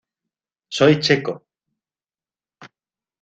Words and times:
Soy 0.75 0.99
checo. 0.99 1.33